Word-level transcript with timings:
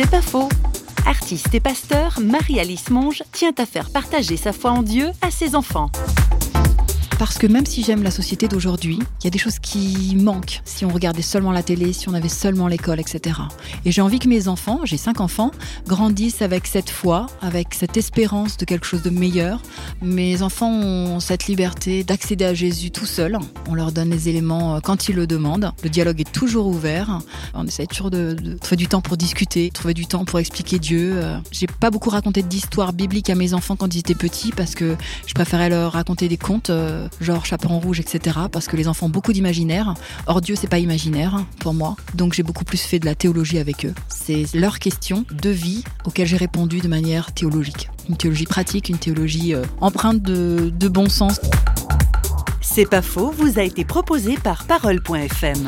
C'est 0.00 0.08
pas 0.08 0.22
faux. 0.22 0.48
Artiste 1.06 1.52
et 1.54 1.58
pasteur, 1.58 2.20
Marie-Alice 2.20 2.90
Monge 2.90 3.24
tient 3.32 3.50
à 3.58 3.66
faire 3.66 3.90
partager 3.90 4.36
sa 4.36 4.52
foi 4.52 4.70
en 4.70 4.84
Dieu 4.84 5.08
à 5.22 5.32
ses 5.32 5.56
enfants. 5.56 5.90
Parce 7.18 7.36
que 7.36 7.48
même 7.48 7.66
si 7.66 7.82
j'aime 7.82 8.04
la 8.04 8.12
société 8.12 8.46
d'aujourd'hui, 8.46 9.00
il 9.20 9.24
y 9.24 9.26
a 9.26 9.30
des 9.30 9.38
choses 9.38 9.58
qui 9.58 10.14
manquent 10.14 10.60
si 10.64 10.84
on 10.84 10.88
regardait 10.88 11.20
seulement 11.22 11.50
la 11.50 11.64
télé, 11.64 11.92
si 11.92 12.08
on 12.08 12.14
avait 12.14 12.28
seulement 12.28 12.68
l'école, 12.68 13.00
etc. 13.00 13.40
Et 13.84 13.90
j'ai 13.90 14.02
envie 14.02 14.20
que 14.20 14.28
mes 14.28 14.46
enfants, 14.46 14.80
j'ai 14.84 14.96
cinq 14.96 15.20
enfants, 15.20 15.50
grandissent 15.88 16.42
avec 16.42 16.68
cette 16.68 16.90
foi, 16.90 17.26
avec 17.42 17.74
cette 17.74 17.96
espérance 17.96 18.56
de 18.56 18.64
quelque 18.64 18.86
chose 18.86 19.02
de 19.02 19.10
meilleur. 19.10 19.60
Mes 20.00 20.42
enfants 20.42 20.70
ont 20.70 21.18
cette 21.18 21.46
liberté 21.46 22.04
d'accéder 22.04 22.44
à 22.44 22.54
Jésus 22.54 22.92
tout 22.92 23.06
seuls. 23.06 23.36
On 23.68 23.74
leur 23.74 23.90
donne 23.90 24.10
les 24.10 24.28
éléments 24.28 24.76
euh, 24.76 24.80
quand 24.80 25.08
ils 25.08 25.16
le 25.16 25.26
demandent. 25.26 25.72
Le 25.82 25.90
dialogue 25.90 26.20
est 26.20 26.32
toujours 26.32 26.68
ouvert. 26.68 27.18
On 27.52 27.66
essaie 27.66 27.86
toujours 27.86 28.10
de, 28.10 28.34
de 28.34 28.56
trouver 28.56 28.76
du 28.76 28.86
temps 28.86 29.00
pour 29.00 29.16
discuter, 29.16 29.70
trouver 29.70 29.94
du 29.94 30.06
temps 30.06 30.24
pour 30.24 30.38
expliquer 30.38 30.78
Dieu. 30.78 31.14
Euh, 31.16 31.38
j'ai 31.50 31.66
pas 31.66 31.90
beaucoup 31.90 32.10
raconté 32.10 32.42
d'histoires 32.42 32.92
bibliques 32.92 33.28
à 33.28 33.34
mes 33.34 33.54
enfants 33.54 33.74
quand 33.74 33.92
ils 33.92 33.98
étaient 33.98 34.14
petits 34.14 34.52
parce 34.52 34.76
que 34.76 34.94
je 35.26 35.34
préférais 35.34 35.68
leur 35.68 35.92
raconter 35.94 36.28
des 36.28 36.36
contes 36.36 36.70
euh, 36.70 37.07
genre 37.20 37.46
Chaperon 37.46 37.78
Rouge, 37.78 38.00
etc. 38.00 38.38
Parce 38.50 38.66
que 38.66 38.76
les 38.76 38.88
enfants 38.88 39.06
ont 39.06 39.10
beaucoup 39.10 39.32
d'imaginaire. 39.32 39.94
Or, 40.26 40.40
Dieu, 40.40 40.54
c'est 40.56 40.68
pas 40.68 40.78
imaginaire 40.78 41.44
pour 41.60 41.74
moi. 41.74 41.96
Donc, 42.14 42.34
j'ai 42.34 42.42
beaucoup 42.42 42.64
plus 42.64 42.80
fait 42.80 42.98
de 42.98 43.06
la 43.06 43.14
théologie 43.14 43.58
avec 43.58 43.86
eux. 43.86 43.94
C'est 44.08 44.44
leur 44.54 44.78
question 44.78 45.24
de 45.30 45.50
vie 45.50 45.84
auxquelles 46.04 46.26
j'ai 46.26 46.36
répondu 46.36 46.80
de 46.80 46.88
manière 46.88 47.32
théologique. 47.32 47.90
Une 48.08 48.16
théologie 48.16 48.46
pratique, 48.46 48.88
une 48.88 48.98
théologie 48.98 49.54
euh, 49.54 49.62
empreinte 49.80 50.22
de, 50.22 50.72
de 50.74 50.88
bon 50.88 51.08
sens. 51.08 51.40
C'est 52.60 52.88
pas 52.88 53.02
faux, 53.02 53.30
vous 53.36 53.58
a 53.58 53.62
été 53.62 53.84
proposé 53.84 54.36
par 54.36 54.64
Parole.fm. 54.64 55.66